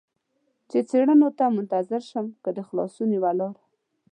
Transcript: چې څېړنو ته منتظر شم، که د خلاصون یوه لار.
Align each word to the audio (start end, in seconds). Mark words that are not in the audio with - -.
چې 0.69 0.77
څېړنو 0.89 1.29
ته 1.37 1.45
منتظر 1.57 2.01
شم، 2.09 2.25
که 2.43 2.49
د 2.57 2.59
خلاصون 2.67 3.09
یوه 3.17 3.31
لار. 3.39 3.55